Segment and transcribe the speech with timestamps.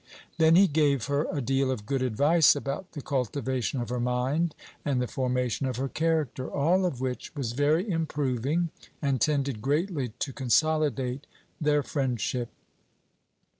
[0.39, 4.55] Then he gave her a deal of good advice about the cultivation of her mind
[4.83, 10.09] and the formation of her character, all of which was very improving, and tended greatly
[10.17, 11.27] to consolidate
[11.61, 12.49] their friendship.